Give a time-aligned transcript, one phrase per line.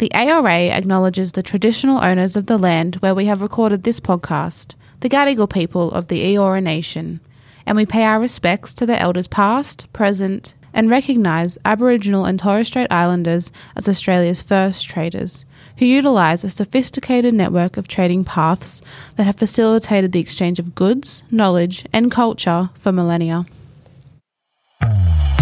[0.00, 4.72] The ARA acknowledges the traditional owners of the land where we have recorded this podcast,
[5.00, 7.20] the Gadigal people of the Eora Nation,
[7.66, 12.68] and we pay our respects to the elders past, present, and recognise Aboriginal and Torres
[12.68, 15.44] Strait Islanders as Australia's first traders,
[15.76, 18.80] who utilise a sophisticated network of trading paths
[19.16, 23.44] that have facilitated the exchange of goods, knowledge, and culture for millennia.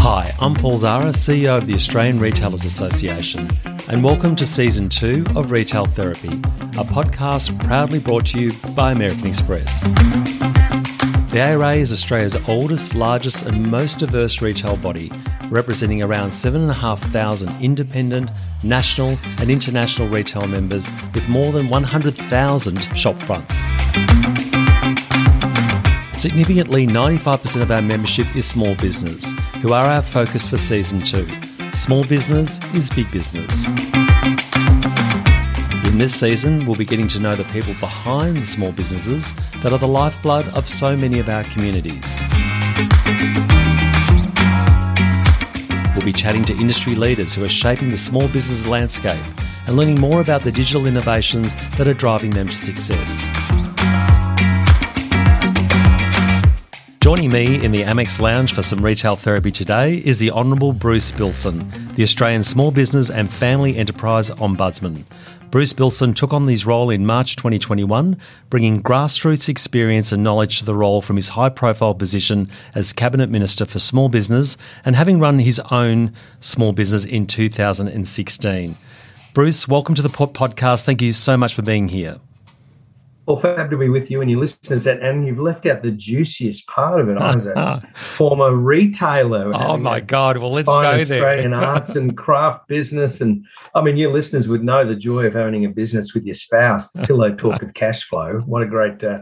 [0.00, 3.50] Hi, I'm Paul Zahra, CEO of the Australian Retailers Association,
[3.88, 8.92] and welcome to Season 2 of Retail Therapy, a podcast proudly brought to you by
[8.92, 9.82] American Express.
[11.32, 15.10] The ARA is Australia's oldest, largest, and most diverse retail body,
[15.50, 18.30] representing around 7,500 independent,
[18.62, 23.68] national, and international retail members with more than 100,000 shop fronts.
[26.18, 29.30] Significantly, 95% of our membership is small business,
[29.62, 31.28] who are our focus for season two.
[31.74, 33.68] Small business is big business.
[35.86, 39.72] In this season, we'll be getting to know the people behind the small businesses that
[39.72, 42.18] are the lifeblood of so many of our communities.
[45.94, 49.22] We'll be chatting to industry leaders who are shaping the small business landscape
[49.68, 53.30] and learning more about the digital innovations that are driving them to success.
[57.08, 61.10] Joining me in the Amex Lounge for some retail therapy today is the Honourable Bruce
[61.10, 65.04] Billson, the Australian Small Business and Family Enterprise Ombudsman.
[65.50, 70.66] Bruce Billson took on this role in March 2021, bringing grassroots experience and knowledge to
[70.66, 75.18] the role from his high profile position as Cabinet Minister for Small Business and having
[75.18, 78.76] run his own small business in 2016.
[79.32, 80.84] Bruce, welcome to the podcast.
[80.84, 82.18] Thank you so much for being here.
[83.28, 84.86] Well, fab to be with you and your listeners.
[84.86, 87.18] And you've left out the juiciest part of it.
[87.18, 87.86] I was a
[88.16, 89.52] former retailer.
[89.54, 90.38] Oh, my God.
[90.38, 91.02] Well, let's go there.
[91.02, 93.20] Australian arts and craft business.
[93.20, 96.36] And I mean, your listeners would know the joy of owning a business with your
[96.36, 96.90] spouse.
[97.02, 98.42] Pillow talk of cash flow.
[98.46, 99.18] What a great uh,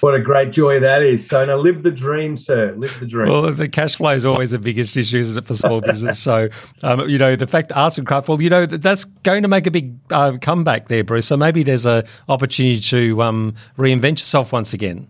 [0.00, 1.26] what a great joy that is.
[1.26, 2.74] So now live the dream, sir.
[2.76, 3.28] Live the dream.
[3.28, 6.18] Well, the cash flow is always the biggest issue, isn't it, for small business?
[6.18, 6.48] so,
[6.82, 9.66] um, you know, the fact arts and craft, well, you know, that's going to make
[9.66, 11.26] a big uh, comeback there, Bruce.
[11.26, 15.08] So maybe there's an opportunity to um, reinvent yourself once again.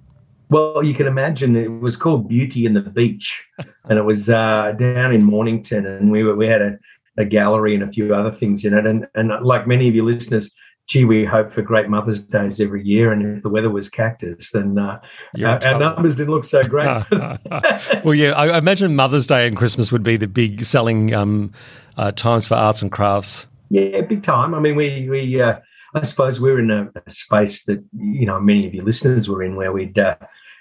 [0.51, 3.45] Well, you can imagine it was called Beauty in the Beach,
[3.89, 6.79] and it was uh, down in Mornington, and we were, we had a,
[7.19, 10.07] a gallery and a few other things in it, and and like many of your
[10.07, 10.51] listeners,
[10.89, 13.13] gee, we hope for great Mother's Days every year.
[13.13, 14.99] And if the weather was cactus, then uh,
[15.45, 16.87] our, our, numbers didn't look so great.
[18.05, 21.53] well, yeah, I imagine Mother's Day and Christmas would be the big selling um,
[21.99, 23.47] uh, times for arts and crafts.
[23.71, 24.55] Yeah, big time.
[24.55, 25.59] I mean, we we uh,
[25.95, 29.43] I suppose we're in a, a, space that you know many of your listeners were
[29.43, 30.17] in, where we'd uh,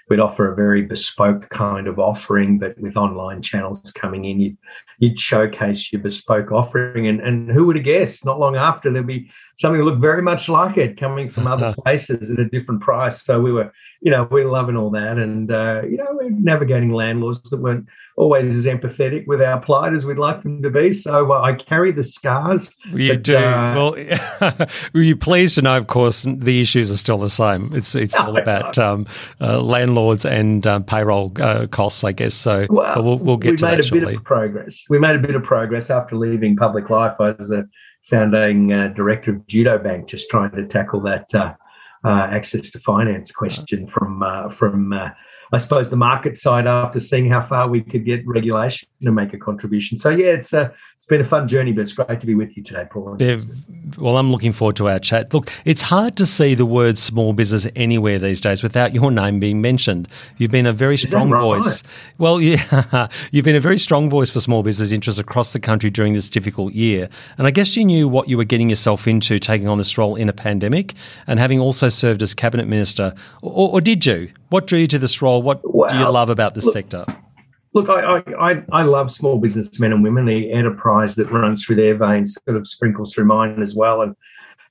[0.08, 4.56] we'd offer a very bespoke kind of offering, but with online channels coming in, you'd,
[4.98, 7.06] you'd showcase your bespoke offering.
[7.06, 8.24] And, and who would have guessed?
[8.24, 11.74] Not long after, there'd be something that looked very much like it coming from other
[11.84, 13.22] places at a different price.
[13.22, 15.18] So we were, you know, we are loving all that.
[15.18, 17.86] And, uh, you know, we're navigating landlords that weren't
[18.18, 20.92] always as empathetic with our plight as we'd like them to be.
[20.92, 22.74] So uh, I carry the scars.
[22.90, 23.36] You but, do.
[23.36, 27.72] Uh, well, were you pleased to know, of course, the issues are still the same.
[27.74, 29.06] It's it's all about um,
[29.40, 32.34] uh, landlords and um, payroll uh, costs, I guess.
[32.34, 34.84] So well, we'll, we'll get we to made that a bit of progress.
[34.90, 37.14] We made a bit of progress after leaving public life.
[37.20, 37.66] I was a
[38.02, 41.54] founding uh, director of Judo Bank, just trying to tackle that uh,
[42.04, 44.92] access to finance question from from
[45.52, 49.32] I suppose, the market side after seeing how far we could get regulation to make
[49.32, 49.96] a contribution.
[49.98, 50.72] So yeah, it's a,
[51.08, 53.16] been a fun journey, but it's great to be with you today, Paul.
[53.98, 55.32] well, I'm looking forward to our chat.
[55.32, 59.40] Look, it's hard to see the word small business anywhere these days without your name
[59.40, 60.06] being mentioned.
[60.36, 61.40] You've been a very Is strong right?
[61.40, 61.82] voice.
[62.18, 65.90] Well, yeah, you've been a very strong voice for small business interests across the country
[65.90, 67.08] during this difficult year.
[67.38, 70.14] And I guess you knew what you were getting yourself into taking on this role
[70.14, 70.94] in a pandemic
[71.26, 74.30] and having also served as cabinet minister, or, or did you?
[74.50, 75.42] What drew you to this role?
[75.42, 77.04] What do you love about this look, sector?
[77.74, 80.26] Look, I, I, I love small businessmen and women.
[80.26, 84.02] The enterprise that runs through their veins sort of sprinkles through mine as well.
[84.02, 84.16] And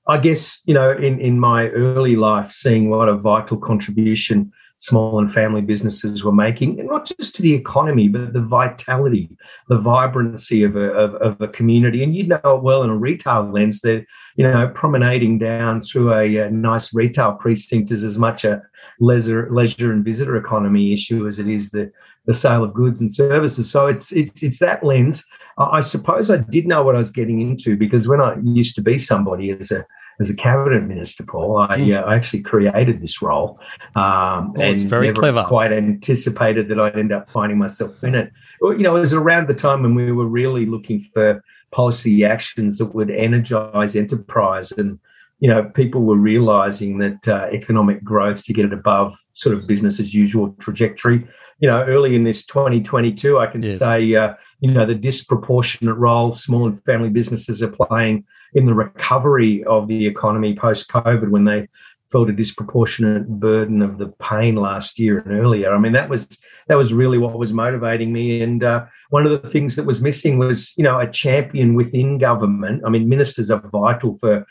[0.08, 5.18] I guess, you know, in, in my early life, seeing what a vital contribution small
[5.20, 9.28] and family businesses were making, and not just to the economy, but the vitality,
[9.70, 12.04] the vibrancy of a, of, of a community.
[12.04, 14.06] And you know it well in a retail lens that,
[14.36, 18.62] you know, promenading down through a, a nice retail precinct is as much a
[19.00, 21.92] leisure, leisure and visitor economy issue as it is the,
[22.28, 23.70] the sale of goods and services.
[23.72, 25.26] So it's, it's, it's that lens.
[25.58, 28.82] I suppose I did know what I was getting into because when I used to
[28.82, 29.86] be somebody as a
[30.20, 31.96] as a cabinet minister, Paul, I, mm.
[31.96, 33.60] uh, I actually created this role,
[33.96, 35.44] um, well, and very never clever.
[35.44, 38.32] quite anticipated that I'd end up finding myself in it.
[38.60, 42.26] Well, you know, it was around the time when we were really looking for policy
[42.26, 44.98] actions that would energize enterprise and
[45.40, 49.68] you know, people were realizing that uh, economic growth to get it above sort of
[49.68, 51.28] business as usual trajectory.
[51.60, 53.76] You know, early in this 2022, I can yeah.
[53.76, 58.74] say, uh, you know, the disproportionate role small and family businesses are playing in the
[58.74, 61.68] recovery of the economy post COVID when they
[62.12, 65.76] felt a disproportionate burden of the pain last year and earlier.
[65.76, 68.42] I mean, that was that was really what was motivating me.
[68.42, 72.18] And uh, one of the things that was missing was, you know, a champion within
[72.18, 72.84] government.
[72.86, 74.46] I mean, ministers are vital for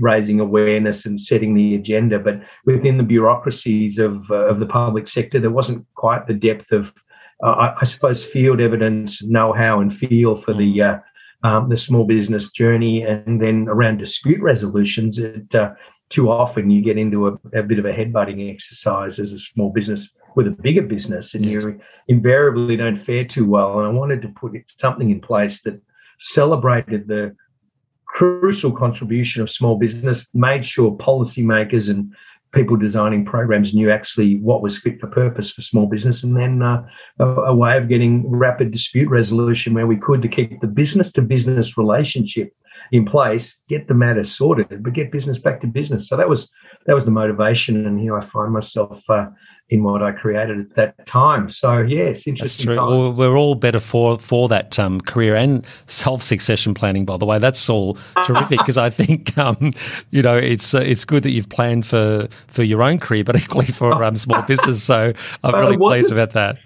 [0.00, 2.18] raising awareness and setting the agenda.
[2.18, 6.72] But within the bureaucracies of, uh, of the public sector, there wasn't quite the depth
[6.72, 6.92] of,
[7.44, 10.94] uh, I suppose, field evidence, know-how, and feel for the mm.
[10.94, 11.00] uh,
[11.42, 13.02] um, the small business journey.
[13.02, 15.72] And then around dispute resolutions, it, uh,
[16.10, 19.70] too often you get into a, a, bit of a headbutting exercise as a small
[19.70, 21.64] business with a bigger business, and yes.
[21.64, 23.78] you invariably don't fare too well.
[23.78, 25.80] And I wanted to put something in place that
[26.18, 27.34] celebrated the
[28.12, 32.12] crucial contribution of small business, made sure policymakers and
[32.52, 36.62] people designing programs knew actually what was fit for purpose for small business, and then
[36.62, 36.84] uh,
[37.20, 41.12] a, a, way of getting rapid dispute resolution where we could to keep the business
[41.12, 42.52] to business relationship
[42.90, 46.08] in place, get the matter sorted, but get business back to business.
[46.08, 46.50] So that was
[46.86, 49.26] that was the motivation, and here I find myself uh,
[49.70, 51.48] in what I created at that time.
[51.48, 52.66] So yes, interesting.
[52.66, 52.90] That's true.
[52.90, 57.04] Well, we're all better for for that um, career and self succession planning.
[57.04, 59.72] By the way, that's all terrific because I think um,
[60.10, 63.36] you know it's uh, it's good that you've planned for for your own career, but
[63.42, 64.82] equally for um, small business.
[64.82, 65.12] So
[65.44, 66.58] I'm really pleased about that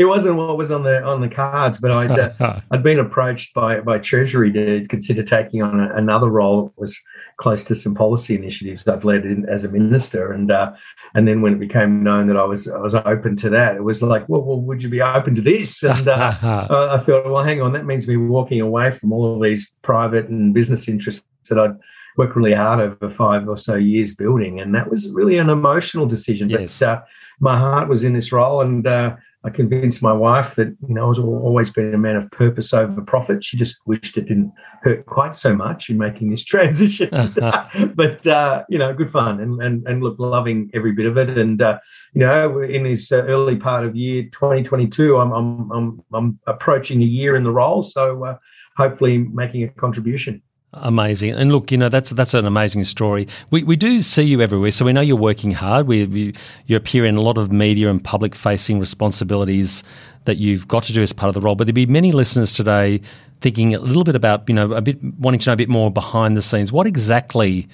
[0.00, 3.52] it wasn't what was on the on the cards, but I'd uh, I'd been approached
[3.52, 6.98] by by Treasury to consider taking on a, another role that was
[7.40, 10.72] close to some policy initiatives I've led in, as a minister, and uh,
[11.14, 13.82] and then when it became known that I was I was open to that, it
[13.82, 15.82] was like, well, well would you be open to this?
[15.90, 19.42] And uh, I thought, well, hang on, that means me walking away from all of
[19.42, 21.76] these private and business interests that I'd
[22.16, 26.06] worked really hard over five or so years building, and that was really an emotional
[26.06, 26.50] decision.
[26.50, 26.78] Yes.
[26.78, 27.00] But uh,
[27.40, 31.04] my heart was in this role, and uh, I convinced my wife that you know
[31.04, 33.42] I was always been a man of purpose over profit.
[33.42, 34.52] She just wished it didn't
[34.82, 37.08] hurt quite so much in making this transition.
[37.94, 41.38] but uh, you know, good fun and and and look, loving every bit of it.
[41.38, 41.78] And uh,
[42.12, 47.00] you know, in this uh, early part of year 2022, I'm I'm I'm, I'm approaching
[47.00, 48.36] a year in the role, so uh,
[48.76, 50.42] hopefully making a contribution.
[50.72, 53.26] Amazing, and look, you know that's that's an amazing story.
[53.50, 55.88] We we do see you everywhere, so we know you're working hard.
[55.88, 56.32] We, we
[56.66, 59.82] you appear in a lot of media and public facing responsibilities
[60.26, 61.56] that you've got to do as part of the role.
[61.56, 63.00] But there'd be many listeners today
[63.40, 65.90] thinking a little bit about you know a bit wanting to know a bit more
[65.90, 66.70] behind the scenes.
[66.70, 67.68] What exactly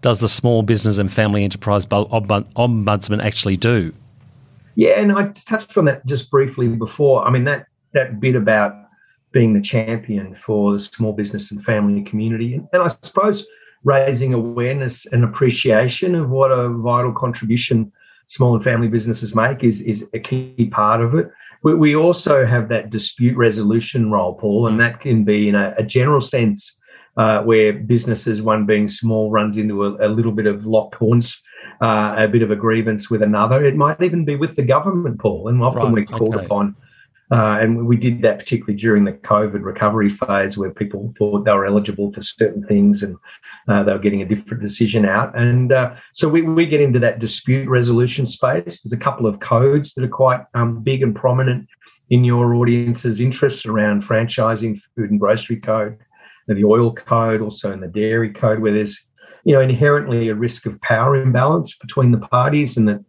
[0.00, 3.94] does the Small Business and Family Enterprise Ombudsman actually do?
[4.74, 7.24] Yeah, and I touched on that just briefly before.
[7.24, 8.74] I mean that that bit about
[9.32, 12.54] being the champion for the small business and family community.
[12.54, 13.46] And, and I suppose
[13.84, 17.92] raising awareness and appreciation of what a vital contribution
[18.26, 21.30] small and family businesses make is, is a key part of it.
[21.62, 25.74] We, we also have that dispute resolution role, Paul, and that can be in a,
[25.78, 26.76] a general sense
[27.16, 31.42] uh, where businesses, one being small, runs into a, a little bit of locked horns.
[31.82, 33.64] Uh, a bit of a grievance with another.
[33.64, 36.44] It might even be with the government, Paul, and often right, we're called okay.
[36.44, 36.76] upon
[37.30, 41.52] uh, and we did that particularly during the COVID recovery phase where people thought they
[41.52, 43.16] were eligible for certain things and
[43.68, 45.36] uh, they were getting a different decision out.
[45.38, 48.82] And uh, so we, we get into that dispute resolution space.
[48.82, 51.68] There's a couple of codes that are quite um, big and prominent
[52.10, 55.98] in your audience's interests around franchising, food and grocery code,
[56.48, 58.98] the oil code, also in the dairy code, where there's
[59.44, 63.00] you know inherently a risk of power imbalance between the parties and that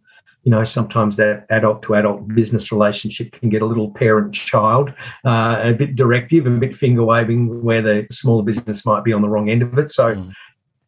[0.44, 4.92] you know, sometimes that adult to adult business relationship can get a little parent child,
[5.24, 9.22] uh, a bit directive a bit finger waving where the smaller business might be on
[9.22, 9.90] the wrong end of it.
[9.90, 10.32] So, mm.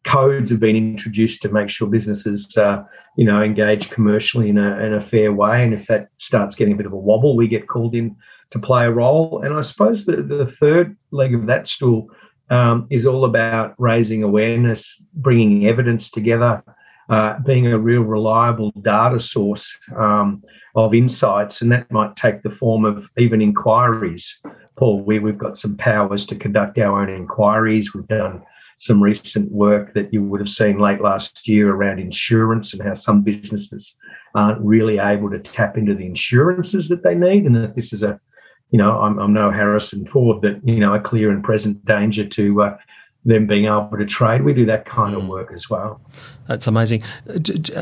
[0.03, 2.83] codes have been introduced to make sure businesses, uh,
[3.17, 5.63] you know, engage commercially in a, in a fair way.
[5.63, 8.15] And if that starts getting a bit of a wobble, we get called in
[8.51, 9.41] to play a role.
[9.43, 12.09] And I suppose the, the third leg of that stool
[12.49, 16.61] um, is all about raising awareness, bringing evidence together
[17.09, 20.43] uh, being a real reliable data source um,
[20.75, 24.41] of insights, and that might take the form of even inquiries.
[24.77, 27.93] Paul, where we've got some powers to conduct our own inquiries.
[27.93, 28.41] We've done
[28.77, 32.93] some recent work that you would have seen late last year around insurance and how
[32.93, 33.95] some businesses
[34.33, 38.03] aren't really able to tap into the insurances that they need, and that this is
[38.03, 38.19] a
[38.71, 42.25] you know, I'm, I'm no Harrison Ford, but you know, a clear and present danger
[42.25, 42.77] to uh,
[43.25, 44.43] them being able to trade.
[44.43, 45.27] We do that kind of mm.
[45.27, 45.99] work as well.
[46.47, 47.03] That's amazing.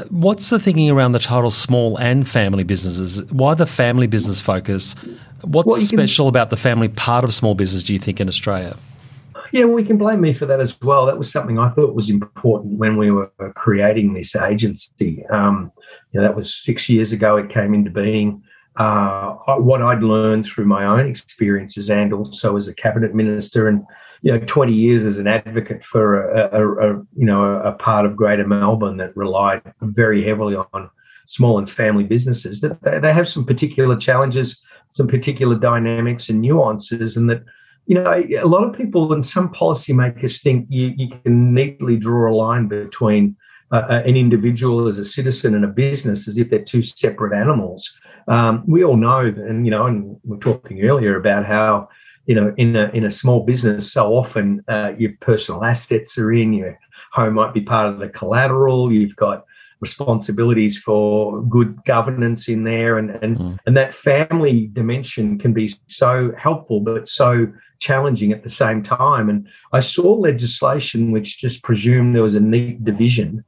[0.09, 3.21] What's the thinking around the title small and family businesses?
[3.31, 4.95] Why the family business focus?
[5.41, 8.29] What's well, special can, about the family part of small business, do you think, in
[8.29, 8.77] Australia?
[9.51, 11.05] Yeah, we can blame me for that as well.
[11.05, 15.25] That was something I thought was important when we were creating this agency.
[15.27, 15.71] Um,
[16.11, 17.35] you know, that was six years ago.
[17.37, 18.41] It came into being.
[18.77, 23.83] Uh, what I'd learned through my own experiences and also as a cabinet minister and
[24.23, 28.05] you know 20 years as an advocate for a, a, a you know a, part
[28.05, 30.89] of Greater Melbourne that relied very heavily on
[31.27, 36.41] small and family businesses that they, they have some particular challenges, some particular dynamics and
[36.41, 37.43] nuances, and that
[37.85, 42.31] you know a lot of people and some policymakers think you, you can neatly draw
[42.31, 43.35] a line between
[43.73, 47.91] uh, an individual as a citizen and a business as if they're two separate animals.
[48.29, 51.89] Um, we all know, and you know, and we are talking earlier about how
[52.25, 56.31] you know, in a in a small business, so often uh, your personal assets are
[56.31, 56.79] in, your
[57.11, 58.91] home might be part of the collateral.
[58.91, 59.45] You've got
[59.81, 63.57] responsibilities for good governance in there, and and mm.
[63.65, 67.47] and that family dimension can be so helpful, but so
[67.79, 69.29] challenging at the same time.
[69.29, 73.43] And I saw legislation which just presumed there was a neat division,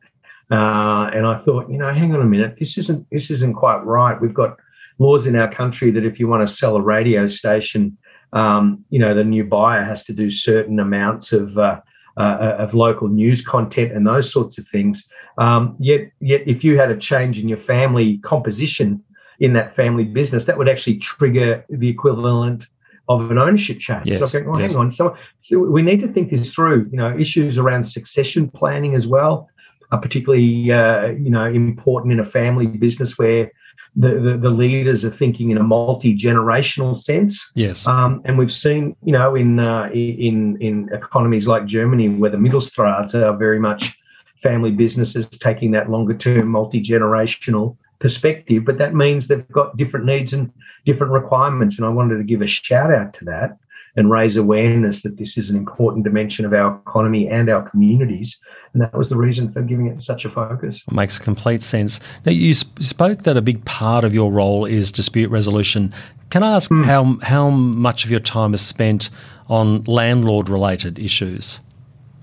[0.52, 3.86] uh, and I thought, you know, hang on a minute, this isn't this isn't quite
[3.86, 4.20] right.
[4.20, 4.58] We've got
[5.00, 7.98] laws in our country that if you want to sell a radio station
[8.36, 11.80] um, you know, the new buyer has to do certain amounts of uh,
[12.18, 15.04] uh, of local news content and those sorts of things.
[15.38, 19.04] Um, yet, yet, if you had a change in your family composition
[19.40, 22.68] in that family business, that would actually trigger the equivalent
[23.08, 24.06] of an ownership change.
[24.06, 24.72] Yes, so, well, yes.
[24.72, 24.92] hang on.
[24.92, 26.90] So, so we need to think this through.
[26.92, 29.50] You know, issues around succession planning as well
[29.92, 33.52] are particularly uh, you know important in a family business where
[33.96, 37.50] the, the, the, leaders are thinking in a multi generational sense.
[37.56, 42.30] Yes, um, and we've seen, you know, in uh, in in economies like Germany, where
[42.30, 43.98] the Mittelstand are very much
[44.42, 48.66] family businesses taking that longer term, multi generational perspective.
[48.66, 50.52] But that means they've got different needs and
[50.86, 51.78] different requirements.
[51.78, 53.58] And I wanted to give a shout out to that
[53.96, 58.38] and raise awareness that this is an important dimension of our economy and our communities.
[58.74, 60.84] And that was the reason for giving it such a focus.
[60.88, 62.00] It makes complete sense.
[62.26, 65.94] Now, you spoke that a big part of your role is dispute resolution.
[66.30, 66.84] Can I ask mm.
[66.84, 69.10] how, how much of your time is spent
[69.48, 71.60] on landlord related issues?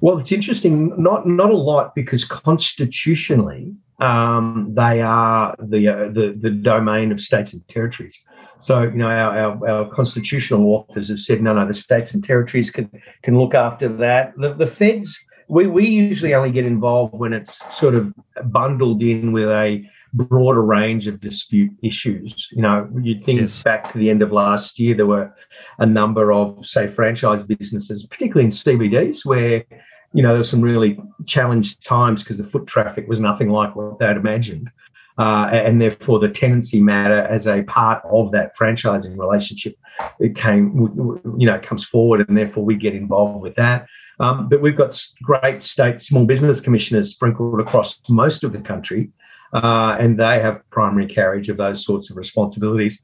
[0.03, 0.93] Well, it's interesting.
[1.01, 7.21] Not not a lot because constitutionally, um, they are the, uh, the the domain of
[7.21, 8.21] states and territories.
[8.63, 12.23] So, you know, our, our, our, constitutional authors have said, no, no, the states and
[12.23, 12.89] territories can,
[13.23, 14.35] can look after that.
[14.37, 18.15] The, the feds, we, we usually only get involved when it's sort of
[18.53, 22.49] bundled in with a broader range of dispute issues.
[22.53, 23.65] You know, you'd think yes.
[23.65, 25.35] back to the end of last year, there were
[25.81, 29.65] a number of, say, franchise businesses, particularly in CBDs, where,
[30.13, 33.75] you know, there were some really challenged times because the foot traffic was nothing like
[33.75, 34.71] what they'd imagined
[35.19, 39.77] uh, and therefore the tenancy matter as a part of that franchising relationship
[40.21, 43.87] it came you know comes forward and therefore we get involved with that
[44.21, 49.11] um, but we've got great state small business commissioners sprinkled across most of the country
[49.53, 53.01] uh, and they have primary carriage of those sorts of responsibilities.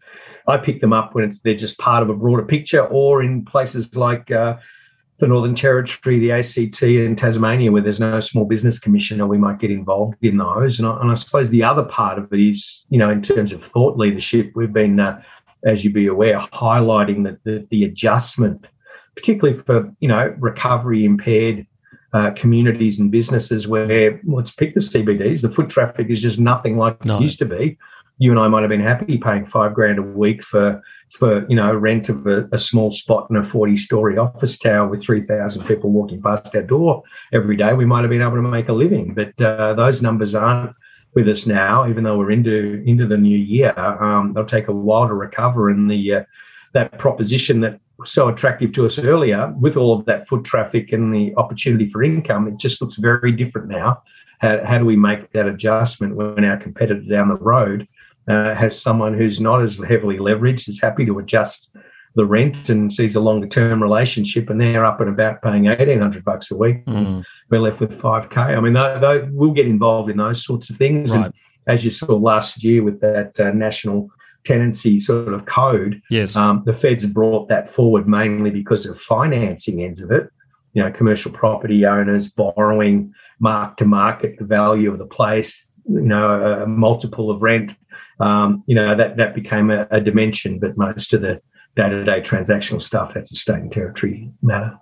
[0.46, 3.44] I pick them up when it's they're just part of a broader picture, or in
[3.44, 4.56] places like uh,
[5.18, 9.58] the Northern Territory, the ACT, and Tasmania, where there's no small business commissioner, we might
[9.58, 10.78] get involved in those.
[10.78, 13.52] And I, and I suppose the other part of it is, you know, in terms
[13.52, 15.20] of thought leadership, we've been, uh,
[15.64, 18.66] as you'd be aware, highlighting that the, the adjustment,
[19.16, 21.66] particularly for, you know, recovery impaired
[22.12, 26.76] uh, communities and businesses where, let's pick the CBDs, the foot traffic is just nothing
[26.76, 27.16] like no.
[27.16, 27.76] it used to be
[28.18, 31.56] you and I might have been happy paying five grand a week for for you
[31.56, 35.24] know rent of a, a small spot in a forty story office tower with three
[35.24, 37.72] thousand people walking past our door every day.
[37.74, 40.74] We might have been able to make a living, but uh, those numbers aren't
[41.14, 41.88] with us now.
[41.88, 45.68] Even though we're into into the new year, um, they'll take a while to recover.
[45.68, 46.24] And the uh,
[46.74, 50.92] that proposition that was so attractive to us earlier, with all of that foot traffic
[50.92, 54.02] and the opportunity for income, it just looks very different now.
[54.40, 57.88] How, how do we make that adjustment when our competitor down the road
[58.28, 61.68] uh, has someone who's not as heavily leveraged, is happy to adjust
[62.14, 66.00] the rent and sees a longer term relationship, and they're up and about paying eighteen
[66.00, 66.84] hundred bucks a week.
[66.86, 67.22] Mm.
[67.50, 68.40] We're left with five k.
[68.40, 71.10] I mean, they, they, we'll get involved in those sorts of things.
[71.10, 71.26] Right.
[71.26, 71.34] And
[71.66, 74.08] as you saw last year with that uh, national
[74.44, 79.82] tenancy sort of code, yes, um, the feds brought that forward mainly because of financing
[79.82, 80.28] ends of it.
[80.72, 85.66] You know, commercial property owners borrowing mark to market the value of the place.
[85.86, 87.76] You know, a multiple of rent
[88.20, 91.40] um, you know, that, that became a, a dimension, but most of the
[91.76, 94.76] day to day transactional stuff, that's a state and territory matter.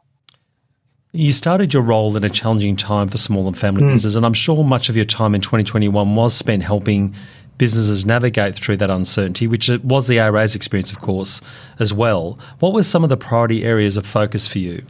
[1.12, 3.87] You started your role in a challenging time for small and family mm.
[3.88, 7.14] businesses, and I'm sure much of your time in 2021 was spent helping
[7.59, 11.40] businesses navigate through that uncertainty, which was the ARA's experience, of course,
[11.78, 12.38] as well.
[12.59, 14.85] What were some of the priority areas of focus for you?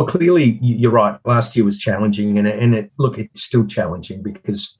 [0.00, 1.20] well, clearly you're right.
[1.26, 4.78] Last year was challenging, and and it look it's still challenging because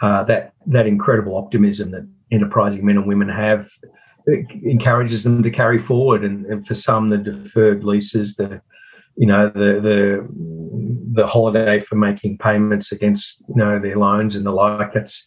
[0.00, 3.70] uh, that that incredible optimism that enterprising men and women have
[4.64, 8.60] encourages them to carry forward, and, and for some the deferred leases, the
[9.16, 10.28] you know the the
[11.12, 14.92] the holiday for making payments against you know their loans and the like.
[14.92, 15.26] That's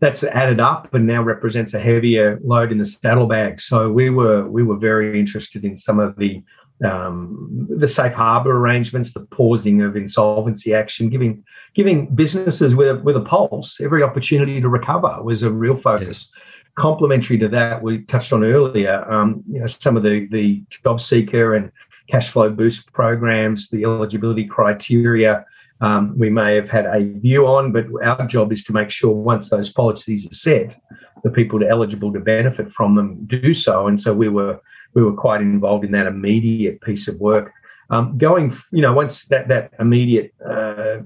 [0.00, 3.60] that's added up and now represents a heavier load in the saddlebag.
[3.60, 6.42] So we were we were very interested in some of the
[6.84, 11.44] um, the safe harbour arrangements, the pausing of insolvency action, giving
[11.74, 16.30] giving businesses with a, with a pulse every opportunity to recover was a real focus.
[16.32, 16.42] Yes.
[16.76, 21.00] Complementary to that, we touched on earlier, um, you know, some of the the job
[21.00, 21.70] seeker and
[22.08, 25.44] cash flow boost programs, the eligibility criteria.
[25.82, 29.10] Um, we may have had a view on, but our job is to make sure
[29.10, 30.78] once those policies are set,
[31.24, 33.86] the people eligible to benefit from them do so.
[33.86, 34.60] And so we were
[34.94, 37.52] we were quite involved in that immediate piece of work.
[37.90, 40.98] Um, going, you know, once that that immediate, uh,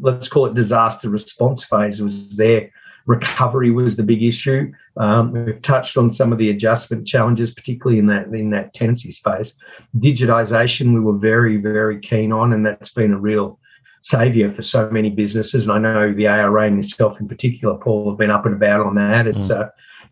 [0.00, 2.70] let's call it disaster response phase was there,
[3.06, 4.72] recovery was the big issue.
[4.96, 9.10] Um, we've touched on some of the adjustment challenges, particularly in that in that tenancy
[9.10, 9.54] space.
[9.98, 13.58] Digitization, we were very very keen on, and that's been a real
[14.02, 15.66] saviour for so many businesses.
[15.66, 18.86] And I know the ARA and yourself in particular, Paul, have been up and about
[18.86, 19.26] on that.
[19.26, 19.60] It's mm.
[19.60, 19.68] uh,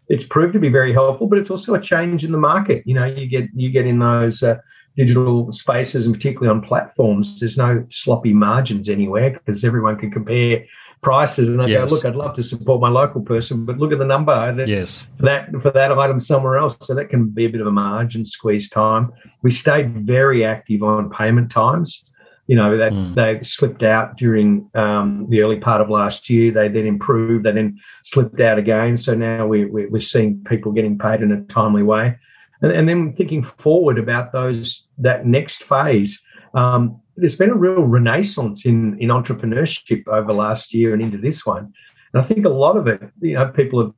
[0.08, 2.82] it's proved to be very helpful, but it's also a change in the market.
[2.86, 4.56] You know, you get you get in those uh,
[4.96, 10.64] digital spaces, and particularly on platforms, there's no sloppy margins anywhere because everyone can compare
[11.02, 11.90] prices and they yes.
[11.90, 14.66] go, look, I'd love to support my local person, but look at the number that,
[14.66, 15.06] yes.
[15.16, 16.76] for that for that item somewhere else.
[16.80, 19.12] So that can be a bit of a margin squeeze time.
[19.42, 22.04] We stayed very active on payment times.
[22.48, 23.14] You know, that mm.
[23.14, 26.50] they slipped out during um, the early part of last year.
[26.50, 27.44] They then improved.
[27.44, 28.96] They then slipped out again.
[28.96, 32.18] So now we, we, we're seeing people getting paid in a timely way.
[32.62, 36.20] And, and then thinking forward about those that next phase,
[36.54, 41.46] um, there's been a real renaissance in in entrepreneurship over last year and into this
[41.46, 41.72] one.
[42.12, 43.92] And I think a lot of it, you know, people have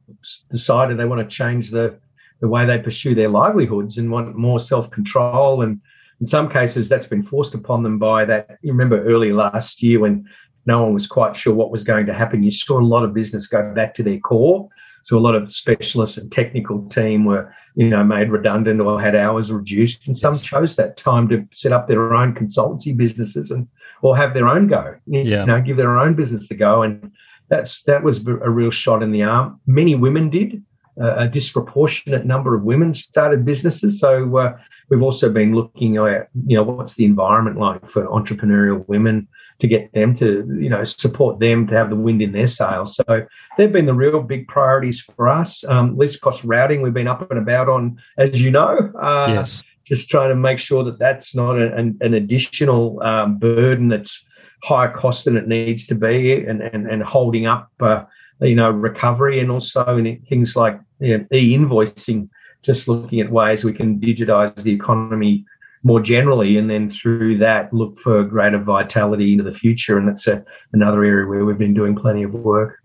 [0.50, 1.98] decided they want to change the
[2.40, 5.62] the way they pursue their livelihoods and want more self control.
[5.62, 5.80] And
[6.20, 8.58] in some cases, that's been forced upon them by that.
[8.62, 10.28] You remember early last year when
[10.66, 12.42] no one was quite sure what was going to happen.
[12.42, 14.68] You saw a lot of business go back to their core.
[15.02, 19.14] So a lot of specialists and technical team were you know, made redundant or had
[19.14, 20.06] hours reduced.
[20.06, 20.44] And some yes.
[20.44, 23.68] chose that time to set up their own consultancy businesses and
[24.02, 24.96] or have their own go.
[25.06, 25.44] You yeah.
[25.44, 26.82] know, give their own business a go.
[26.82, 27.10] And
[27.48, 29.60] that's that was a real shot in the arm.
[29.66, 30.62] Many women did.
[31.00, 33.98] A disproportionate number of women started businesses.
[33.98, 34.56] So uh,
[34.90, 39.26] we've also been looking at, you know, what's the environment like for entrepreneurial women
[39.60, 42.96] to get them to, you know, support them to have the wind in their sails.
[42.96, 45.64] So they've been the real big priorities for us.
[45.64, 48.92] Um, least cost routing, we've been up and about on, as you know.
[49.00, 49.62] Uh, yes.
[49.84, 54.24] Just trying to make sure that that's not an, an, additional um, burden that's
[54.62, 58.04] higher cost than it needs to be and, and, and holding up, uh,
[58.42, 62.28] you know, recovery and also in things like you know, e-invoicing,
[62.62, 65.44] just looking at ways we can digitize the economy
[65.82, 69.96] more generally, and then through that look for greater vitality into the future.
[69.96, 72.80] And that's a, another area where we've been doing plenty of work.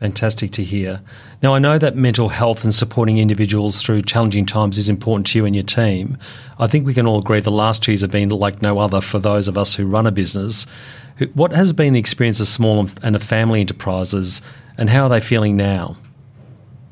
[0.00, 1.02] Fantastic to hear.
[1.42, 5.38] Now, I know that mental health and supporting individuals through challenging times is important to
[5.38, 6.16] you and your team.
[6.58, 9.02] I think we can all agree the last two years have been like no other
[9.02, 10.64] for those of us who run a business.
[11.34, 14.40] What has been the experience of small and family enterprises,
[14.80, 15.96] and how are they feeling now?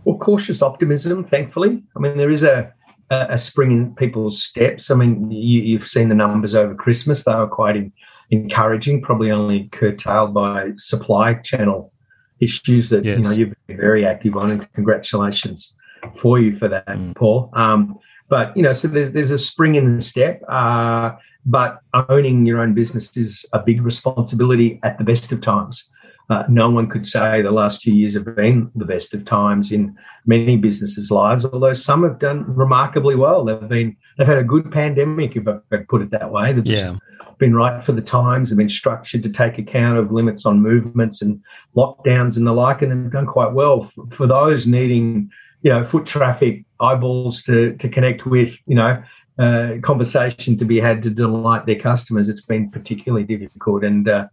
[0.05, 1.83] Well, cautious optimism, thankfully.
[1.96, 2.72] I mean, there is a
[3.11, 4.90] a spring in people's steps.
[4.90, 7.92] I mean, you, have seen the numbers over Christmas; they were quite in,
[8.31, 9.03] encouraging.
[9.03, 11.92] Probably only curtailed by supply channel
[12.40, 13.16] issues that yes.
[13.16, 15.72] you know you've been very active on, and congratulations
[16.14, 17.16] for you for that, mm.
[17.16, 17.51] Paul.
[17.55, 17.98] Um,
[18.29, 20.42] but you know, so there's, there's a spring in the step.
[20.48, 21.12] Uh,
[21.46, 25.88] but owning your own business is a big responsibility at the best of times.
[26.30, 29.72] Uh, no one could say the last two years have been the best of times
[29.72, 33.44] in many businesses' lives, although some have done remarkably well.
[33.44, 36.52] They've been they've had a good pandemic, if I could put it that way.
[36.52, 36.96] They've yeah.
[37.38, 38.50] been right for the times.
[38.50, 41.42] They've been structured to take account of limits on movements and
[41.74, 43.84] lockdowns and the like, and they've done quite well.
[43.84, 45.30] For, for those needing,
[45.62, 49.02] you know, foot traffic, eyeballs to to connect with, you know,
[49.38, 53.82] uh, conversation to be had to delight their customers, it's been particularly difficult.
[53.82, 54.26] And uh,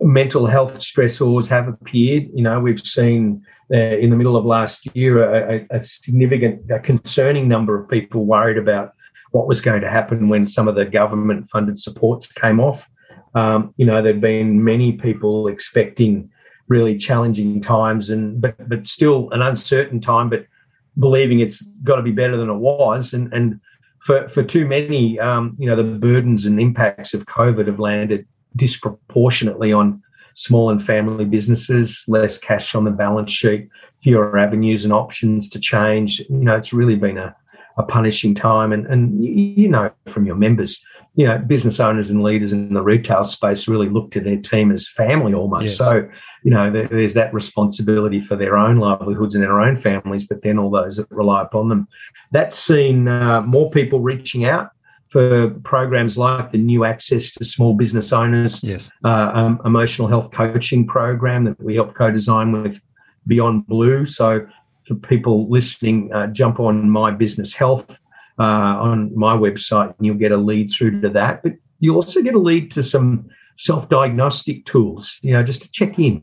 [0.00, 2.28] mental health stressors have appeared.
[2.34, 6.78] You know, we've seen uh, in the middle of last year a, a, significant, a
[6.78, 8.92] concerning number of people worried about
[9.32, 12.88] what was going to happen when some of the government funded supports came off.
[13.34, 16.28] Um, you know, there'd been many people expecting
[16.68, 20.46] really challenging times and but but still an uncertain time, but
[20.98, 23.12] believing it's got to be better than it was.
[23.12, 23.60] And and
[24.04, 28.26] for for too many, um, you know, the burdens and impacts of COVID have landed
[28.56, 30.02] disproportionately on
[30.34, 33.68] small and family businesses, less cash on the balance sheet,
[34.02, 36.20] fewer avenues and options to change.
[36.20, 37.34] You know, it's really been a,
[37.78, 38.72] a punishing time.
[38.72, 40.82] And, and you know from your members,
[41.14, 44.70] you know, business owners and leaders in the retail space really look to their team
[44.70, 45.64] as family almost.
[45.64, 45.76] Yes.
[45.76, 46.08] So,
[46.44, 50.58] you know, there's that responsibility for their own livelihoods and their own families, but then
[50.58, 51.88] all those that rely upon them.
[52.30, 54.70] That's seen uh, more people reaching out
[55.10, 60.30] for programs like the new access to small business owners, yes, uh, um, emotional health
[60.30, 62.80] coaching program that we help co-design with
[63.26, 64.06] Beyond Blue.
[64.06, 64.46] So
[64.86, 67.98] for people listening, uh, jump on My Business Health
[68.38, 71.42] uh, on my website, and you'll get a lead through to that.
[71.42, 75.98] But you also get a lead to some self-diagnostic tools, you know, just to check
[75.98, 76.22] in,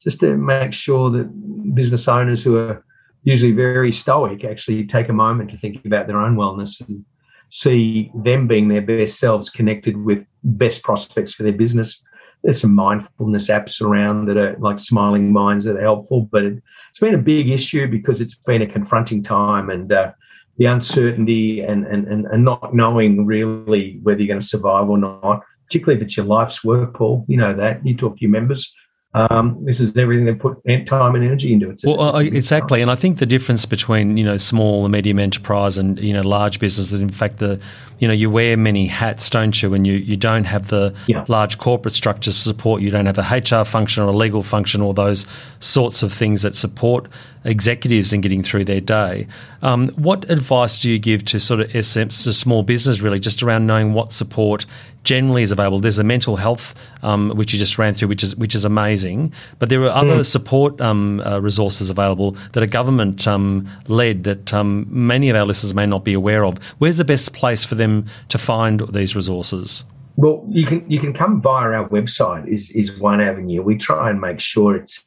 [0.00, 2.84] just to make sure that business owners who are
[3.24, 7.04] usually very stoic actually take a moment to think about their own wellness and
[7.50, 12.02] see them being their best selves connected with best prospects for their business.
[12.42, 16.52] There's some mindfulness apps around that are like smiling minds that are helpful, but it,
[16.54, 20.12] has been a big issue because it's been a confronting time and uh,
[20.58, 24.98] the uncertainty and, and, and, and not knowing really whether you're going to survive or
[24.98, 27.24] not, particularly if it's your life's work, Paul.
[27.28, 27.84] You know that.
[27.84, 28.72] You talk to your members
[29.18, 31.80] um, this is everything they put time and energy into it.
[31.84, 35.76] Well, uh, exactly, and I think the difference between you know small and medium enterprise
[35.76, 37.60] and you know large business that in fact the
[37.98, 39.74] you know you wear many hats, don't you?
[39.74, 41.24] And you you don't have the yeah.
[41.26, 42.80] large corporate structures to support.
[42.80, 45.26] You don't have a HR function or a legal function or those
[45.58, 47.08] sorts of things that support
[47.48, 49.26] executives in getting through their day.
[49.62, 53.42] Um, what advice do you give to sort of SMs to small business really, just
[53.42, 54.66] around knowing what support
[55.02, 55.80] generally is available?
[55.80, 59.32] There's a mental health um, which you just ran through, which is which is amazing,
[59.58, 60.26] but there are other mm.
[60.26, 65.46] support um, uh, resources available that are government um, led that um, many of our
[65.46, 66.58] listeners may not be aware of.
[66.78, 69.84] Where's the best place for them to find these resources?
[70.16, 73.62] Well, you can you can come via our website is is one avenue.
[73.62, 75.02] We try and make sure it's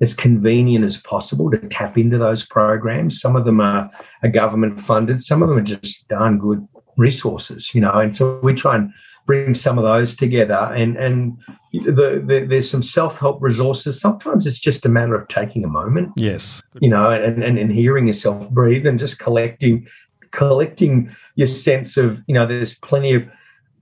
[0.00, 3.20] as convenient as possible to tap into those programs.
[3.20, 3.90] Some of them are,
[4.22, 7.92] are government funded, some of them are just darn good resources, you know.
[7.92, 8.92] And so we try and
[9.26, 10.54] bring some of those together.
[10.54, 11.38] And and
[11.72, 14.00] the, the, there's some self help resources.
[14.00, 16.12] Sometimes it's just a matter of taking a moment.
[16.16, 19.86] Yes, you know, and, and and hearing yourself breathe and just collecting
[20.32, 22.46] collecting your sense of you know.
[22.46, 23.28] There's plenty of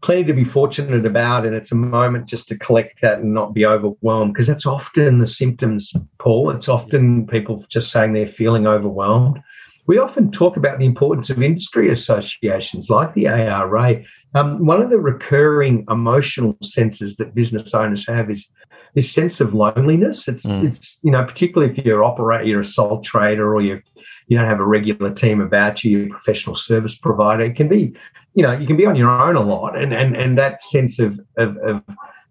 [0.04, 3.54] plenty to be fortunate about and it's a moment just to collect that and not
[3.54, 6.50] be overwhelmed because that's often the symptoms paul.
[6.50, 9.40] It's often people just saying they're feeling overwhelmed.
[9.86, 14.90] We often talk about the importance of industry associations like the ara um, one of
[14.90, 18.48] the recurring emotional senses that business owners have is
[18.94, 20.28] this sense of loneliness.
[20.28, 20.64] It's mm.
[20.64, 23.80] it's you know particularly if you're operator you're a sole trader or you
[24.26, 27.42] you don't have a regular team about you you're a professional service provider.
[27.42, 27.92] It can be
[28.34, 29.76] you know you can be on your own a lot.
[29.76, 31.82] And and and that sense of of, of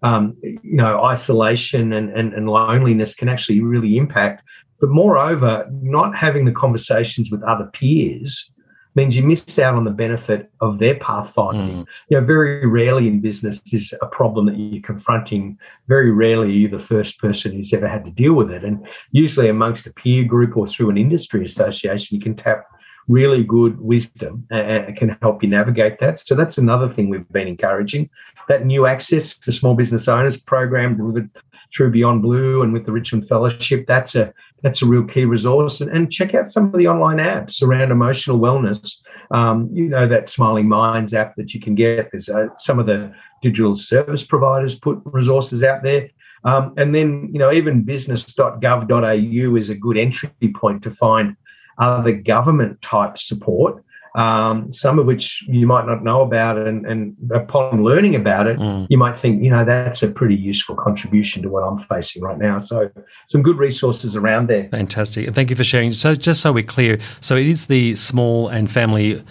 [0.02, 4.44] um, you know isolation and, and and loneliness can actually really impact.
[4.80, 8.52] But moreover not having the conversations with other peers
[8.96, 11.72] means you miss out on the benefit of their pathfinding.
[11.72, 11.86] Mm.
[12.10, 15.58] You know, very rarely in business is a problem that you're confronting.
[15.88, 18.64] Very rarely are you the first person who's ever had to deal with it.
[18.64, 22.66] And usually amongst a peer group or through an industry association, you can tap
[23.08, 26.20] really good wisdom and can help you navigate that.
[26.20, 28.10] So that's another thing we've been encouraging.
[28.48, 31.30] That new access for small business owners program delivered
[31.76, 35.82] through Beyond Blue and with the Richmond Fellowship, that's a that's a real key resource.
[35.82, 38.96] And, and check out some of the online apps around emotional wellness.
[39.32, 42.10] Um, you know that Smiling Minds app that you can get.
[42.12, 46.10] There's uh, some of the digital service providers put resources out there.
[46.46, 51.36] Um, and then, you know, even business.gov.au is a good entry point to find
[51.78, 53.84] other government type support,
[54.16, 56.58] um, some of which you might not know about.
[56.58, 58.88] And, and upon learning about it, mm.
[58.90, 62.38] you might think, you know, that's a pretty useful contribution to what I'm facing right
[62.38, 62.60] now.
[62.60, 62.90] So,
[63.28, 64.70] some good resources around there.
[64.70, 65.34] Fantastic.
[65.34, 65.94] Thank you for sharing.
[65.94, 69.24] So, just so we're clear, so it is the small and family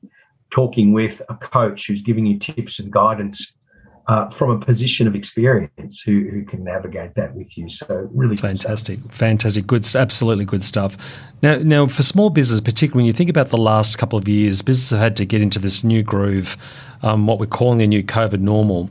[0.51, 3.53] talking with a coach who's giving you tips and guidance
[4.07, 7.69] uh, from a position of experience who, who can navigate that with you.
[7.69, 10.97] So really fantastic, fantastic, good, absolutely good stuff.
[11.41, 14.61] Now, now for small business, particularly when you think about the last couple of years,
[14.61, 16.57] businesses have had to get into this new groove,
[17.01, 18.89] um, what we're calling the new COVID normal.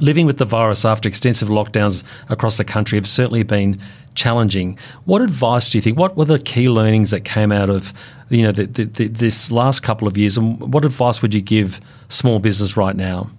[0.00, 3.80] Living with the virus after extensive lockdowns across the country have certainly been
[4.18, 4.76] challenging.
[5.04, 5.96] What advice do you think?
[5.96, 7.92] What were the key learnings that came out of
[8.28, 11.40] you know the, the, the, this last couple of years, and what advice would you
[11.40, 13.30] give small business right now?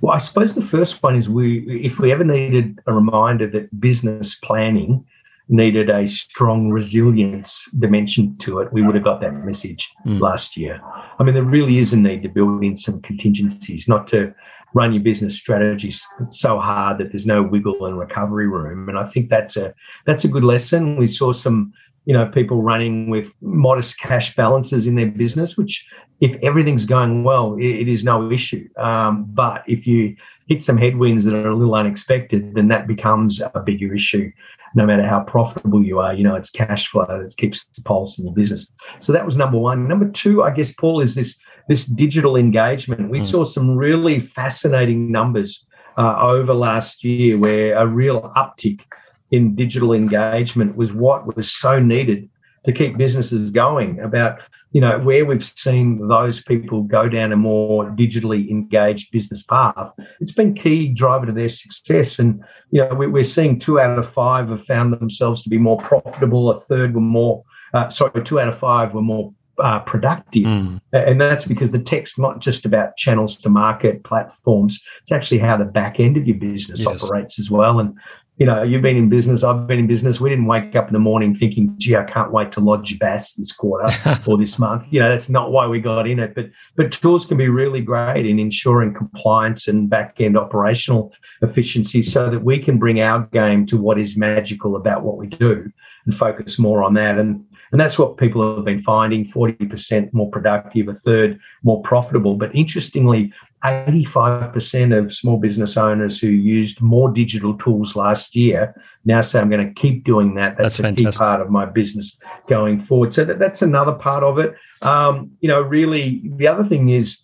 [0.00, 3.80] Well, I suppose the first one is we, if we ever needed a reminder that
[3.80, 5.04] business planning
[5.48, 10.20] needed a strong resilience dimension to it, we would have got that message mm.
[10.20, 10.80] last year.
[11.18, 14.34] I mean, there really is a need to build in some contingencies, not to
[14.76, 15.90] run your business strategy
[16.30, 18.90] so hard that there's no wiggle and recovery room.
[18.90, 20.96] And I think that's a that's a good lesson.
[20.96, 21.72] We saw some
[22.04, 25.84] you know people running with modest cash balances in their business which
[26.20, 30.14] if everything's going well it, it is no issue um, but if you
[30.46, 34.30] hit some headwinds that are a little unexpected then that becomes a bigger issue
[34.76, 38.18] no matter how profitable you are you know it's cash flow that keeps the pulse
[38.18, 41.36] in your business so that was number one number two i guess paul is this
[41.68, 43.10] this digital engagement.
[43.10, 43.26] We mm.
[43.26, 45.64] saw some really fascinating numbers
[45.96, 48.82] uh, over last year where a real uptick
[49.30, 52.28] in digital engagement was what was so needed
[52.64, 54.38] to keep businesses going about
[54.72, 59.92] you know where we've seen those people go down a more digitally engaged business path.
[60.20, 62.18] It's been key driver to their success.
[62.18, 65.78] And you know we're seeing two out of five have found themselves to be more
[65.78, 66.50] profitable.
[66.50, 70.44] A third were more uh, sorry two out of five were more uh, productive.
[70.44, 70.80] Mm.
[70.92, 75.56] And that's because the tech's not just about channels to market platforms, it's actually how
[75.56, 77.04] the back end of your business yes.
[77.04, 77.78] operates as well.
[77.78, 77.96] And
[78.38, 80.20] you know, you've been in business, I've been in business.
[80.20, 83.34] We didn't wake up in the morning thinking, gee, I can't wait to lodge BAS
[83.34, 83.88] this quarter
[84.26, 84.84] or this month.
[84.90, 86.34] You know, that's not why we got in it.
[86.34, 92.02] But but tools can be really great in ensuring compliance and back end operational efficiency
[92.02, 95.70] so that we can bring our game to what is magical about what we do
[96.04, 97.18] and focus more on that.
[97.18, 97.42] And
[97.72, 102.36] and that's what people have been finding 40% more productive, a third more profitable.
[102.36, 103.32] But interestingly,
[103.64, 108.74] 85% of small business owners who used more digital tools last year
[109.04, 110.56] now say, I'm going to keep doing that.
[110.56, 111.12] That's, that's a fantastic.
[111.12, 112.16] key part of my business
[112.48, 113.12] going forward.
[113.14, 114.54] So that, that's another part of it.
[114.82, 117.20] Um, you know, really, the other thing is,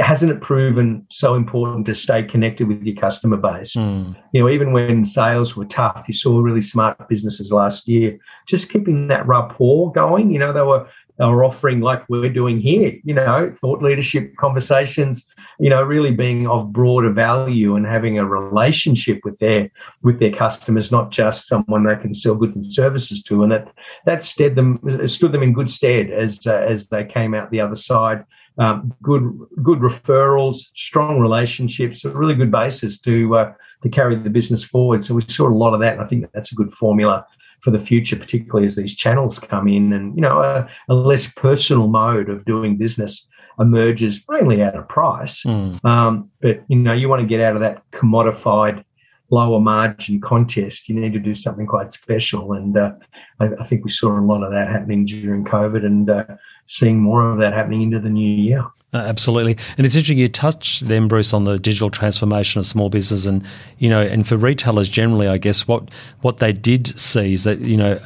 [0.00, 3.74] hasn't it proven so important to stay connected with your customer base?
[3.74, 4.16] Mm.
[4.32, 8.70] You know, even when sales were tough, you saw really smart businesses last year just
[8.70, 10.30] keeping that rapport going.
[10.30, 12.94] You know, they were they were offering like we're doing here.
[13.04, 15.26] You know, thought leadership conversations.
[15.58, 19.70] You know, really being of broader value and having a relationship with their
[20.02, 23.72] with their customers, not just someone they can sell goods and services to, and that
[24.04, 27.60] that stood them stood them in good stead as uh, as they came out the
[27.60, 28.24] other side
[28.58, 34.30] um, good good referrals, strong relationships, a really good basis to uh, to carry the
[34.30, 35.04] business forward.
[35.04, 37.26] So we saw a lot of that, and I think that's a good formula
[37.60, 41.30] for the future, particularly as these channels come in, and you know a, a less
[41.32, 43.26] personal mode of doing business
[43.58, 45.42] emerges mainly out of price.
[45.44, 45.84] Mm.
[45.84, 48.84] Um, but you know you want to get out of that commodified
[49.30, 52.52] lower margin contest, you need to do something quite special.
[52.52, 52.92] And uh,
[53.40, 56.24] I, I, think we saw a lot of that happening during COVID and uh,
[56.66, 58.64] seeing more of that happening into the new year.
[58.94, 62.88] Uh, absolutely, and it's interesting you touched then, Bruce, on the digital transformation of small
[62.88, 63.44] business, and
[63.78, 67.58] you know, and for retailers generally, I guess what what they did see is that
[67.58, 68.00] you know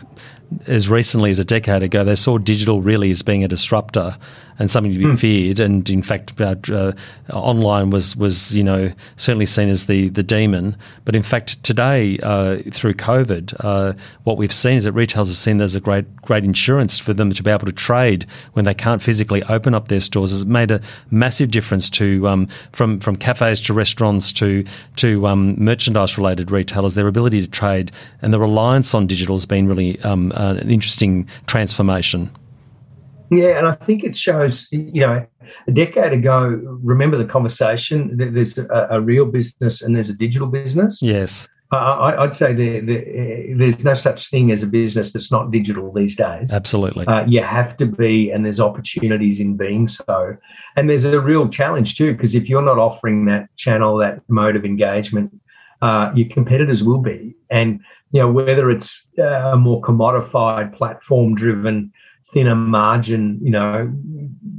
[0.66, 4.16] as recently as a decade ago, they saw digital really as being a disruptor
[4.60, 5.18] and something to be mm.
[5.18, 5.58] feared.
[5.58, 6.92] And in fact, uh, uh,
[7.32, 10.76] online was was you know certainly seen as the the demon.
[11.04, 15.36] But in fact, today uh, through COVID, uh, what we've seen is that retailers have
[15.36, 18.74] seen there's a great great insurance for them to be able to trade when they
[18.74, 20.32] can't physically open up their stores.
[20.32, 24.64] It's made a massive difference to um, from from cafes to restaurants to
[24.96, 26.94] to um, merchandise related retailers.
[26.94, 30.70] Their ability to trade and the reliance on digital has been really um, uh, an
[30.70, 32.30] interesting transformation.
[33.30, 35.24] Yeah, and I think it shows, you know,
[35.68, 38.16] a decade ago, remember the conversation?
[38.16, 41.00] There's a, a real business and there's a digital business.
[41.00, 41.48] Yes.
[41.72, 45.92] I, would say there, there, there's no such thing as a business that's not digital
[45.92, 46.52] these days.
[46.52, 47.06] Absolutely.
[47.06, 50.36] Uh, you have to be, and there's opportunities in being so.
[50.74, 54.56] And there's a real challenge too, because if you're not offering that channel, that mode
[54.56, 55.40] of engagement,
[55.80, 57.36] uh, your competitors will be.
[57.50, 57.80] And,
[58.12, 61.92] you know, whether it's a more commodified, platform driven,
[62.32, 63.92] thinner margin, you know,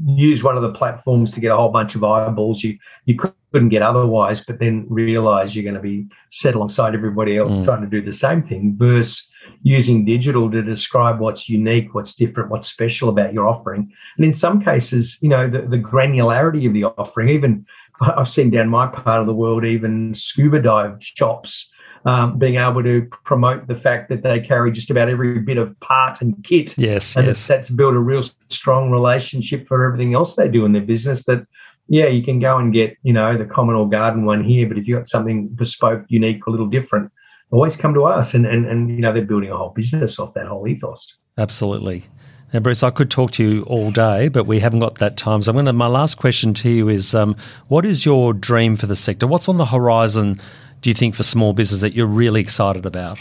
[0.05, 3.69] use one of the platforms to get a whole bunch of eyeballs you you couldn't
[3.69, 7.65] get otherwise, but then realize you're going to be set alongside everybody else mm.
[7.65, 9.27] trying to do the same thing versus
[9.63, 13.91] using digital to describe what's unique, what's different, what's special about your offering.
[14.17, 17.65] And in some cases, you know, the, the granularity of the offering, even
[18.01, 21.69] I've seen down my part of the world, even scuba dive shops
[22.05, 25.79] um, being able to promote the fact that they carry just about every bit of
[25.79, 26.77] part and kit.
[26.77, 27.47] Yes, and yes.
[27.47, 31.25] that's built a real strong relationship for everything else they do in their business.
[31.25, 31.45] That
[31.87, 34.77] yeah, you can go and get you know the common or garden one here, but
[34.77, 37.11] if you got something bespoke, unique, a little different,
[37.51, 38.33] always come to us.
[38.33, 41.17] And and and you know they're building a whole business off that whole ethos.
[41.37, 42.05] Absolutely.
[42.53, 45.41] Now, Bruce, I could talk to you all day, but we haven't got that time.
[45.41, 45.73] So, I'm going to.
[45.73, 47.35] My last question to you is: um,
[47.69, 49.25] What is your dream for the sector?
[49.25, 50.41] What's on the horizon?
[50.81, 53.19] Do you think for small business that you're really excited about?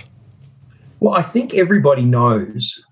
[1.01, 2.83] Well, I think everybody knows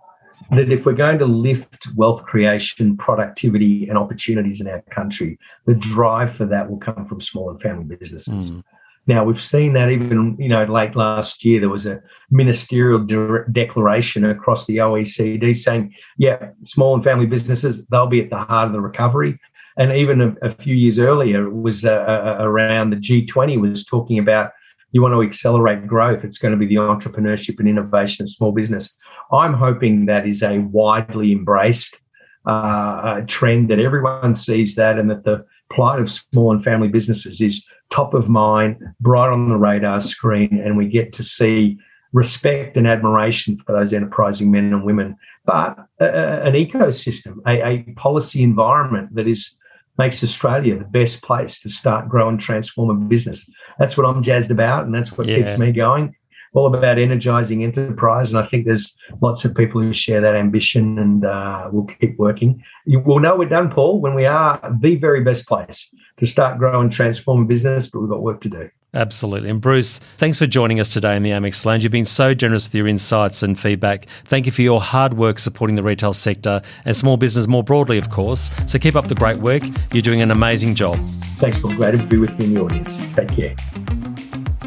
[0.51, 5.75] that if we're going to lift wealth creation, productivity, and opportunities in our country, the
[5.75, 8.51] drive for that will come from small and family businesses.
[8.51, 8.65] Mm.
[9.07, 13.45] Now we've seen that even you know late last year there was a ministerial de-
[13.51, 18.67] declaration across the OECD saying, yeah, small and family businesses they'll be at the heart
[18.67, 19.41] of the recovery.
[19.79, 23.83] And even a, a few years earlier, it was uh, uh around the G20 was
[23.83, 24.53] talking about
[24.93, 26.25] you want to accelerate growth.
[26.25, 28.95] It's going to be the entrepreneurship and innovation of small business.
[29.33, 32.01] I'm hoping that is a widely embraced
[32.47, 36.89] uh, uh, trend that everyone sees that, and that the plight of small and family
[36.89, 41.79] businesses is top of mind, bright on the radar screen, and we get to see
[42.13, 47.67] respect and admiration for those enterprising men and women, but uh, uh, an ecosystem, a,
[47.67, 49.55] a, policy environment that is
[49.99, 53.51] makes Australia the best place to start, grow, and transform a business.
[53.79, 55.37] That's what I'm jazzed about, and that's what yeah.
[55.37, 56.15] keeps me going.
[56.55, 60.99] All about energizing enterprise, and I think there's lots of people who share that ambition,
[60.99, 62.63] and uh, we'll keep working.
[62.87, 66.59] You will know we're done, Paul, when we are the very best place to start,
[66.59, 68.71] grow, and transform a business, but we've got work to do.
[68.95, 69.51] Absolutely.
[69.51, 71.85] And Bruce, thanks for joining us today in the Amex Lounge.
[71.85, 74.07] You've been so generous with your insights and feedback.
[74.25, 77.99] Thank you for your hard work supporting the retail sector and small business more broadly,
[77.99, 78.51] of course.
[78.67, 79.63] So keep up the great work.
[79.93, 80.99] You're doing an amazing job.
[81.37, 81.75] Thanks, Paul.
[81.75, 82.97] Glad to be with you in the audience.
[83.15, 83.55] Take care.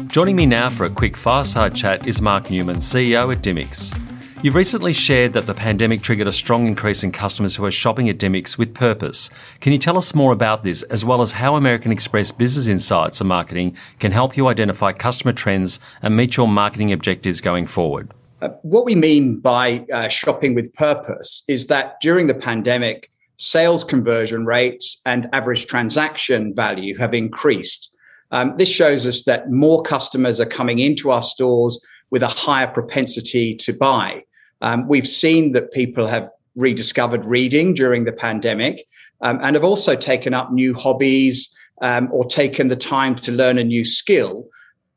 [0.06, 4.11] Joining me now for a quick fireside chat is Mark Newman, CEO at Dymocks.
[4.42, 8.08] You've recently shared that the pandemic triggered a strong increase in customers who are shopping
[8.08, 9.30] at Dymocks with purpose.
[9.60, 13.20] Can you tell us more about this, as well as how American Express Business Insights
[13.20, 18.10] and Marketing can help you identify customer trends and meet your marketing objectives going forward?
[18.40, 23.84] Uh, what we mean by uh, shopping with purpose is that during the pandemic, sales
[23.84, 27.96] conversion rates and average transaction value have increased.
[28.32, 32.66] Um, this shows us that more customers are coming into our stores with a higher
[32.66, 34.24] propensity to buy.
[34.62, 38.86] Um, we've seen that people have rediscovered reading during the pandemic
[39.20, 43.58] um, and have also taken up new hobbies um, or taken the time to learn
[43.58, 44.46] a new skill.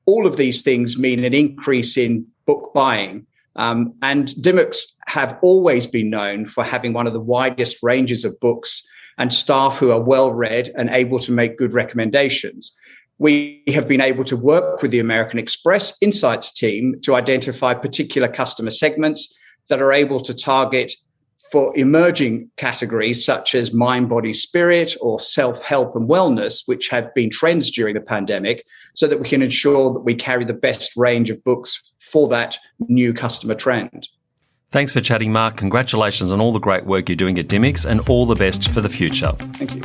[0.05, 3.25] All of these things mean an increase in book buying.
[3.55, 8.39] Um, and Dymocks have always been known for having one of the widest ranges of
[8.39, 12.77] books and staff who are well read and able to make good recommendations
[13.17, 18.27] we have been able to work with the American Express Insights team to identify particular
[18.27, 19.33] customer segments
[19.69, 20.93] that are able to target
[21.51, 27.13] for emerging categories such as mind, body, spirit, or self help and wellness, which have
[27.13, 30.95] been trends during the pandemic, so that we can ensure that we carry the best
[30.97, 34.07] range of books for that new customer trend.
[34.71, 35.55] Thanks for chatting, Mark.
[35.55, 38.81] Congratulations on all the great work you're doing at Dymocks and all the best for
[38.81, 39.31] the future.
[39.31, 39.83] Thank you.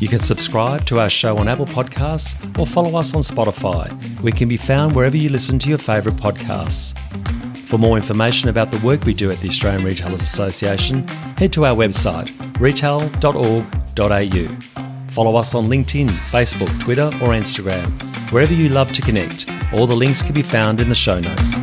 [0.00, 4.20] You can subscribe to our show on Apple Podcasts or follow us on Spotify.
[4.20, 6.98] We can be found wherever you listen to your favourite podcasts.
[7.74, 11.66] For more information about the work we do at the Australian Retailers Association, head to
[11.66, 14.48] our website retail.org.au.
[15.08, 17.90] Follow us on LinkedIn, Facebook, Twitter, or Instagram.
[18.30, 21.58] Wherever you love to connect, all the links can be found in the show notes.